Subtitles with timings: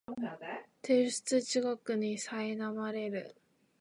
[0.81, 3.35] 提出地獄にさいなまれる